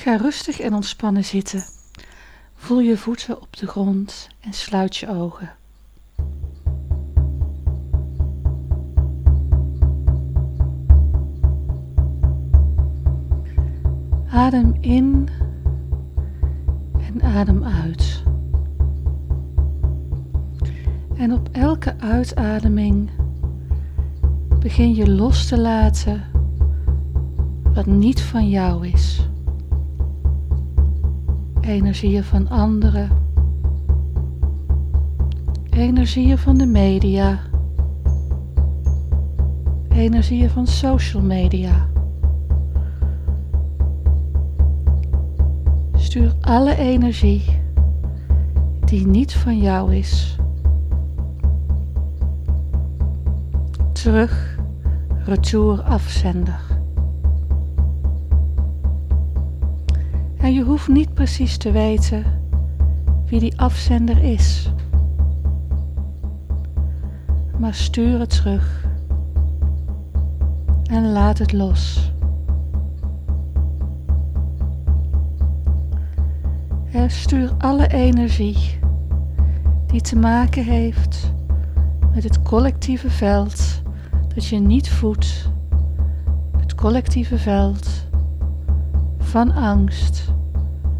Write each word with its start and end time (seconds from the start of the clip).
Ga 0.00 0.16
rustig 0.16 0.60
en 0.60 0.74
ontspannen 0.74 1.24
zitten. 1.24 1.62
Voel 2.54 2.80
je 2.80 2.96
voeten 2.96 3.40
op 3.40 3.56
de 3.56 3.66
grond 3.66 4.28
en 4.40 4.52
sluit 4.52 4.96
je 4.96 5.08
ogen. 5.08 5.50
Adem 14.30 14.76
in 14.80 15.28
en 17.00 17.22
adem 17.22 17.64
uit. 17.64 18.22
En 21.16 21.32
op 21.32 21.48
elke 21.52 21.94
uitademing 21.98 23.10
begin 24.58 24.94
je 24.94 25.10
los 25.10 25.46
te 25.46 25.58
laten 25.58 26.24
wat 27.74 27.86
niet 27.86 28.20
van 28.20 28.48
jou 28.48 28.86
is. 28.88 29.29
Energieën 31.60 32.24
van 32.24 32.48
anderen, 32.48 33.10
energieën 35.70 36.38
van 36.38 36.58
de 36.58 36.66
media, 36.66 37.38
energieën 39.88 40.50
van 40.50 40.66
social 40.66 41.22
media. 41.22 41.88
Stuur 45.94 46.34
alle 46.40 46.76
energie 46.76 47.44
die 48.84 49.06
niet 49.06 49.32
van 49.32 49.58
jou 49.58 49.94
is 49.94 50.38
terug, 53.92 54.58
retour 55.24 55.82
afzender. 55.82 56.69
En 60.40 60.52
je 60.52 60.62
hoeft 60.62 60.88
niet 60.88 61.14
precies 61.14 61.56
te 61.56 61.70
weten 61.70 62.24
wie 63.26 63.40
die 63.40 63.60
afzender 63.60 64.22
is. 64.22 64.72
Maar 67.58 67.74
stuur 67.74 68.18
het 68.18 68.30
terug 68.30 68.86
en 70.84 71.12
laat 71.12 71.38
het 71.38 71.52
los. 71.52 72.12
Stuur 77.06 77.54
alle 77.58 77.86
energie 77.88 78.78
die 79.86 80.00
te 80.00 80.16
maken 80.16 80.64
heeft 80.64 81.32
met 82.14 82.24
het 82.24 82.42
collectieve 82.42 83.10
veld 83.10 83.82
dat 84.34 84.46
je 84.46 84.58
niet 84.58 84.90
voedt, 84.90 85.50
het 86.56 86.74
collectieve 86.74 87.38
veld 87.38 87.99
van 89.30 89.52
angst 89.54 90.32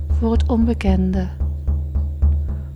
voor 0.08 0.32
het 0.32 0.48
onbekende, 0.48 1.28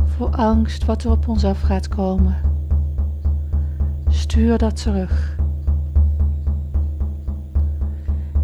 voor 0.05 0.29
angst 0.29 0.85
wat 0.85 1.05
er 1.05 1.11
op 1.11 1.29
ons 1.29 1.45
af 1.45 1.61
gaat 1.61 1.89
komen. 1.89 2.37
Stuur 4.09 4.59
dat 4.59 4.83
terug. 4.83 5.37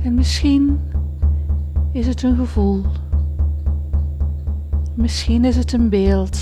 En 0.03 0.15
misschien 0.15 0.81
is 1.93 2.07
het 2.07 2.23
een 2.23 2.37
gevoel. 2.37 2.83
Misschien 4.95 5.45
is 5.45 5.57
het 5.57 5.73
een 5.73 5.89
beeld. 5.89 6.39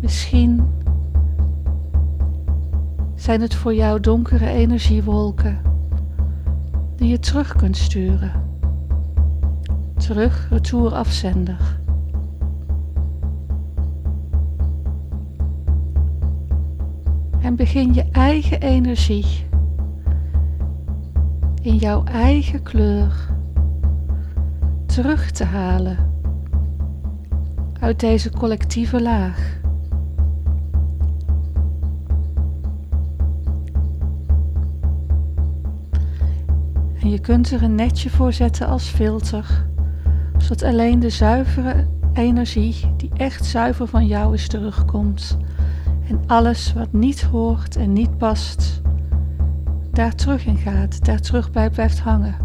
Misschien 0.00 0.64
zijn 3.14 3.40
het 3.40 3.54
voor 3.54 3.74
jou 3.74 4.00
donkere 4.00 4.46
energiewolken 4.46 5.73
die 6.96 7.08
je 7.08 7.18
terug 7.18 7.56
kunt 7.56 7.76
sturen. 7.76 8.32
Terug, 9.96 10.48
retour 10.50 10.94
afzender. 10.94 11.80
En 17.40 17.56
begin 17.56 17.94
je 17.94 18.04
eigen 18.10 18.60
energie 18.60 19.46
in 21.62 21.76
jouw 21.76 22.04
eigen 22.04 22.62
kleur 22.62 23.32
terug 24.86 25.30
te 25.30 25.44
halen 25.44 25.96
uit 27.80 28.00
deze 28.00 28.30
collectieve 28.30 29.02
laag. 29.02 29.62
En 37.04 37.10
je 37.10 37.18
kunt 37.18 37.50
er 37.50 37.62
een 37.62 37.74
netje 37.74 38.10
voor 38.10 38.32
zetten 38.32 38.66
als 38.66 38.88
filter, 38.88 39.66
zodat 40.38 40.62
alleen 40.62 40.98
de 40.98 41.10
zuivere 41.10 41.86
energie 42.12 42.94
die 42.96 43.10
echt 43.16 43.44
zuiver 43.44 43.86
van 43.86 44.06
jou 44.06 44.34
is 44.34 44.48
terugkomt. 44.48 45.36
En 46.08 46.20
alles 46.26 46.72
wat 46.72 46.92
niet 46.92 47.22
hoort 47.22 47.76
en 47.76 47.92
niet 47.92 48.18
past, 48.18 48.80
daar 49.90 50.14
terug 50.14 50.46
in 50.46 50.56
gaat, 50.56 51.04
daar 51.04 51.20
terug 51.20 51.50
bij 51.50 51.70
blijft 51.70 52.00
hangen. 52.00 52.36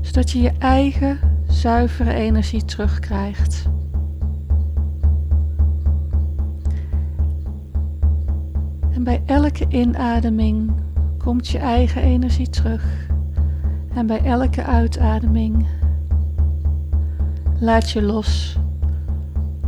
Zodat 0.00 0.30
je 0.30 0.40
je 0.40 0.52
eigen 0.58 1.18
zuivere 1.48 2.12
energie 2.12 2.64
terugkrijgt. 2.64 3.68
En 8.90 9.04
bij 9.04 9.22
elke 9.26 9.66
inademing 9.68 10.72
komt 11.18 11.48
je 11.48 11.58
eigen 11.58 12.02
energie 12.02 12.48
terug. 12.48 13.09
En 13.94 14.06
bij 14.06 14.24
elke 14.24 14.64
uitademing 14.64 15.66
laat 17.60 17.90
je 17.90 18.02
los 18.02 18.56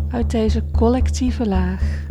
uit 0.09 0.31
deze 0.31 0.65
collectieve 0.72 1.49
laag. 1.49 2.01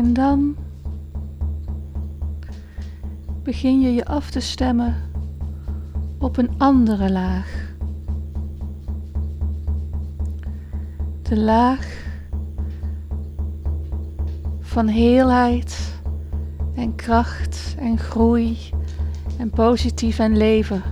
En 0.00 0.12
dan 0.12 0.56
begin 3.42 3.80
je 3.80 3.92
je 3.92 4.04
af 4.04 4.30
te 4.30 4.40
stemmen 4.40 4.94
op 6.18 6.36
een 6.36 6.50
andere 6.58 7.10
laag. 7.10 7.74
De 11.22 11.40
laag 11.40 12.04
van 14.60 14.88
heelheid 14.88 16.00
en 16.74 16.94
kracht 16.94 17.74
en 17.78 17.98
groei 17.98 18.58
en 19.38 19.50
positief 19.50 20.18
en 20.18 20.36
leven. 20.36 20.82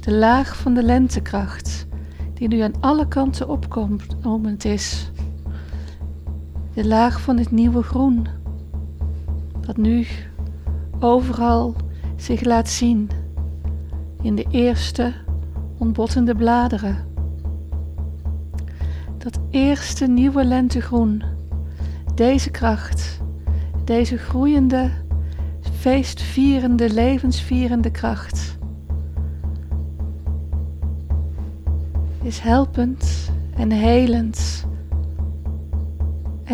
De 0.00 0.12
laag 0.12 0.56
van 0.56 0.74
de 0.74 0.82
lentekracht 0.82 1.86
die 2.34 2.48
nu 2.48 2.60
aan 2.60 2.80
alle 2.80 3.08
kanten 3.08 3.48
opkomend 3.48 4.64
is 4.64 5.12
de 6.74 6.86
laag 6.86 7.20
van 7.20 7.38
het 7.38 7.50
nieuwe 7.50 7.82
groen, 7.82 8.26
dat 9.60 9.76
nu 9.76 10.06
overal 10.98 11.74
zich 12.16 12.44
laat 12.44 12.68
zien 12.68 13.10
in 14.22 14.34
de 14.34 14.46
eerste 14.50 15.12
ontbottende 15.78 16.34
bladeren. 16.34 16.96
Dat 19.18 19.38
eerste 19.50 20.06
nieuwe 20.06 20.44
lentegroen, 20.44 21.22
deze 22.14 22.50
kracht, 22.50 23.20
deze 23.84 24.16
groeiende, 24.16 24.90
feestvierende, 25.60 26.92
levensvierende 26.92 27.90
kracht, 27.90 28.56
is 32.22 32.38
helpend 32.38 33.30
en 33.56 33.70
helend 33.70 34.66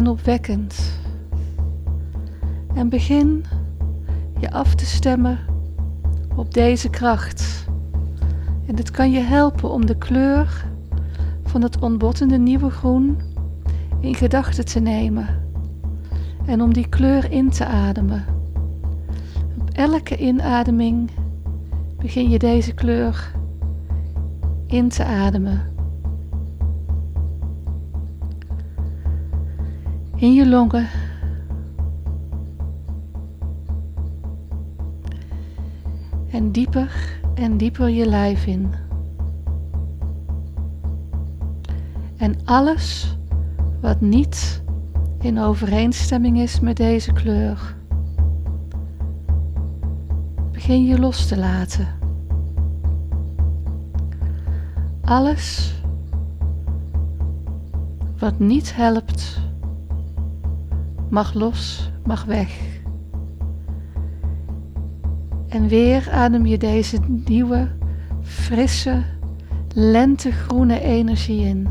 en 0.00 0.08
opwekkend. 0.08 0.98
En 2.74 2.88
begin 2.88 3.44
je 4.38 4.50
af 4.50 4.74
te 4.74 4.86
stemmen 4.86 5.38
op 6.36 6.54
deze 6.54 6.90
kracht. 6.90 7.66
En 8.66 8.74
dit 8.74 8.90
kan 8.90 9.10
je 9.10 9.20
helpen 9.20 9.70
om 9.70 9.86
de 9.86 9.98
kleur 9.98 10.66
van 11.44 11.62
het 11.62 11.78
ontbottende 11.78 12.38
nieuwe 12.38 12.70
groen 12.70 13.20
in 14.00 14.14
gedachten 14.14 14.64
te 14.64 14.80
nemen 14.80 15.26
en 16.46 16.62
om 16.62 16.72
die 16.72 16.88
kleur 16.88 17.32
in 17.32 17.50
te 17.50 17.66
ademen. 17.66 18.24
Op 19.60 19.70
elke 19.72 20.16
inademing 20.16 21.10
begin 21.98 22.30
je 22.30 22.38
deze 22.38 22.74
kleur 22.74 23.32
in 24.66 24.88
te 24.88 25.04
ademen. 25.04 25.69
In 30.20 30.34
je 30.34 30.48
longen. 30.48 30.88
En 36.30 36.52
dieper 36.52 37.20
en 37.34 37.56
dieper 37.56 37.88
je 37.88 38.06
lijf 38.06 38.46
in. 38.46 38.72
En 42.16 42.34
alles 42.44 43.16
wat 43.80 44.00
niet 44.00 44.62
in 45.20 45.38
overeenstemming 45.38 46.38
is 46.38 46.60
met 46.60 46.76
deze 46.76 47.12
kleur, 47.12 47.76
begin 50.52 50.84
je 50.84 50.98
los 50.98 51.26
te 51.26 51.38
laten. 51.38 51.88
Alles 55.00 55.74
wat 58.18 58.38
niet 58.38 58.76
helpt, 58.76 59.49
mag 61.10 61.34
los, 61.34 61.90
mag 62.04 62.24
weg. 62.24 62.78
En 65.48 65.68
weer 65.68 66.10
adem 66.10 66.46
je 66.46 66.58
deze 66.58 66.98
nieuwe, 67.06 67.68
frisse, 68.22 69.02
lentegroene 69.74 70.80
energie 70.80 71.46
in. 71.46 71.68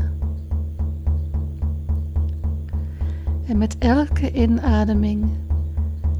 En 3.46 3.58
met 3.58 3.78
elke 3.78 4.32
inademing 4.32 5.30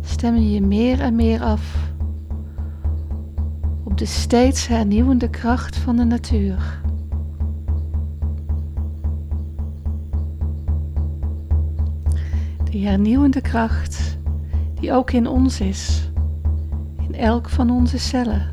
stem 0.01 0.35
je 0.35 0.51
je 0.51 0.63
meer 0.63 1.01
en 1.01 1.15
meer 1.15 1.43
af 1.43 1.89
op 3.85 3.99
de 3.99 4.05
steeds 4.05 4.67
hernieuwende 4.67 5.31
kracht 5.31 5.77
van 5.77 5.97
de 5.97 6.05
natuur. 6.05 6.81
Die 12.71 12.87
hernieuwende 12.87 13.41
kracht 13.41 14.19
die 14.81 14.93
ook 14.93 15.13
in 15.13 15.27
ons 15.27 15.61
is, 15.61 16.11
in 16.99 17.15
elk 17.15 17.49
van 17.49 17.71
onze 17.71 17.99
cellen. 17.99 18.49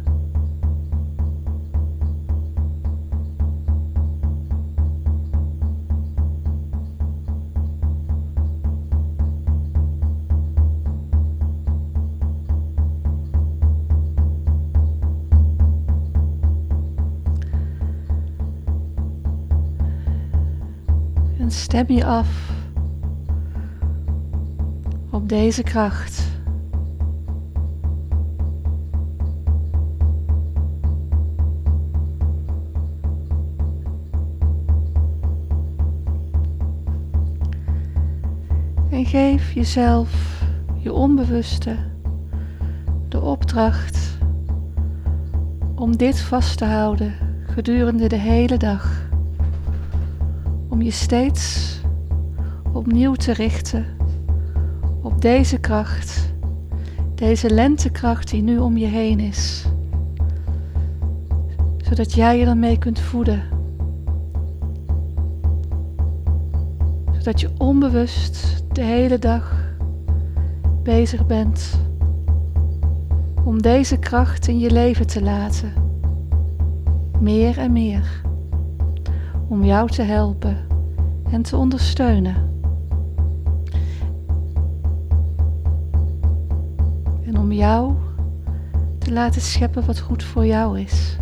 En 21.39 21.51
stem 21.51 21.85
je 21.89 22.05
af 22.05 22.56
deze 25.27 25.63
kracht. 25.63 26.25
En 38.89 39.05
geef 39.05 39.51
jezelf, 39.53 40.41
je 40.77 40.93
onbewuste, 40.93 41.75
de 43.09 43.21
opdracht 43.21 44.17
om 45.75 45.97
dit 45.97 46.19
vast 46.19 46.57
te 46.57 46.65
houden 46.65 47.13
gedurende 47.47 48.07
de 48.07 48.15
hele 48.15 48.57
dag 48.57 49.09
om 50.69 50.81
je 50.81 50.91
steeds 50.91 51.75
opnieuw 52.73 53.13
te 53.13 53.33
richten 53.33 53.96
op 55.07 55.21
deze 55.21 55.57
kracht, 55.57 56.33
deze 57.15 57.49
lentekracht 57.49 58.29
die 58.29 58.41
nu 58.41 58.57
om 58.57 58.77
je 58.77 58.85
heen 58.85 59.19
is, 59.19 59.65
zodat 61.77 62.13
jij 62.13 62.39
je 62.39 62.45
ermee 62.45 62.77
kunt 62.77 62.99
voeden, 62.99 63.43
zodat 67.17 67.39
je 67.39 67.49
onbewust 67.57 68.63
de 68.71 68.81
hele 68.81 69.19
dag 69.19 69.75
bezig 70.83 71.25
bent 71.25 71.79
om 73.43 73.61
deze 73.61 73.97
kracht 73.97 74.47
in 74.47 74.59
je 74.59 74.71
leven 74.71 75.07
te 75.07 75.21
laten, 75.21 75.73
meer 77.19 77.57
en 77.57 77.71
meer, 77.71 78.21
om 79.47 79.63
jou 79.63 79.89
te 79.89 80.01
helpen 80.01 80.57
en 81.31 81.41
te 81.41 81.57
ondersteunen. 81.57 82.56
Jou 87.57 87.95
te 88.97 89.11
laten 89.11 89.41
scheppen 89.41 89.85
wat 89.85 89.99
goed 89.99 90.23
voor 90.23 90.45
jou 90.45 90.79
is. 90.79 91.17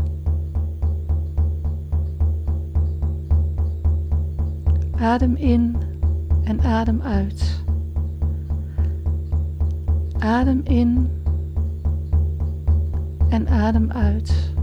Adem 4.96 5.36
in 5.36 5.76
en 6.44 6.62
adem 6.62 7.02
uit. 7.02 7.64
Adem 10.18 10.62
in 10.64 11.10
en 13.30 13.48
adem 13.48 13.92
uit. 13.92 14.54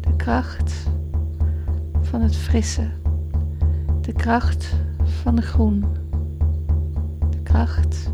De 0.00 0.16
kracht 0.16 0.90
van 2.00 2.20
het 2.20 2.36
frisse, 2.36 2.90
de 4.00 4.12
kracht 4.12 4.74
van 5.02 5.36
de 5.36 5.42
groen, 5.42 5.84
kracht 7.52 8.10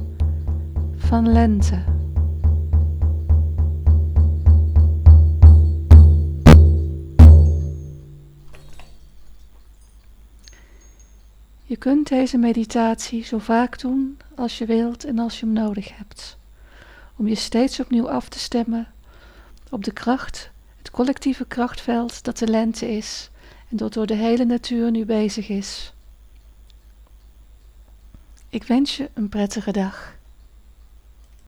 van 0.96 1.32
lente. 1.32 1.84
Je 11.64 11.76
kunt 11.78 12.08
deze 12.08 12.38
meditatie 12.38 13.24
zo 13.24 13.38
vaak 13.38 13.80
doen 13.80 14.18
als 14.36 14.58
je 14.58 14.66
wilt 14.66 15.04
en 15.04 15.18
als 15.18 15.40
je 15.40 15.46
hem 15.46 15.54
nodig 15.54 15.96
hebt, 15.96 16.38
om 17.16 17.28
je 17.28 17.34
steeds 17.34 17.80
opnieuw 17.80 18.10
af 18.10 18.28
te 18.28 18.38
stemmen 18.38 18.86
op 19.70 19.84
de 19.84 19.92
kracht, 19.92 20.50
het 20.76 20.90
collectieve 20.90 21.46
krachtveld 21.46 22.24
dat 22.24 22.38
de 22.38 22.46
lente 22.46 22.96
is 22.96 23.30
en 23.70 23.76
dat 23.76 23.92
door 23.92 24.06
de 24.06 24.16
hele 24.16 24.44
natuur 24.44 24.90
nu 24.90 25.04
bezig 25.04 25.48
is. 25.48 25.92
Ik 28.50 28.64
wens 28.64 28.96
je 28.96 29.10
een 29.14 29.28
prettige 29.28 29.72
dag. 29.72 30.17